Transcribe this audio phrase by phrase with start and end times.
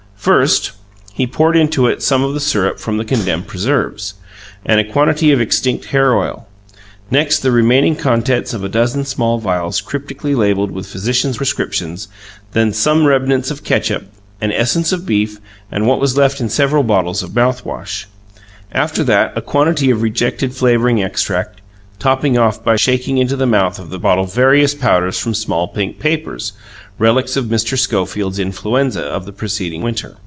[0.21, 0.73] First,
[1.15, 4.13] he poured into it some of the syrup from the condemned preserves;
[4.63, 6.47] and a quantity of extinct hair oil;
[7.09, 12.07] next the remaining contents of a dozen small vials cryptically labelled with physicians' prescriptions;
[12.51, 14.03] then some remnants of catsup
[14.39, 15.39] and essence of beef
[15.71, 18.05] and what was left in several bottles of mouthwash;
[18.71, 21.57] after that a quantity of rejected flavouring extract
[21.97, 25.99] topping off by shaking into the mouth of the bottle various powders from small pink
[25.99, 26.51] papers,
[26.97, 27.77] relics of Mr.
[27.77, 30.15] Schofield's influenza of the preceding winter.